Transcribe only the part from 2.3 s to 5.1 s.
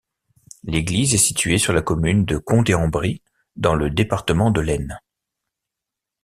Condé-en-Brie, dans le département de l'Aisne.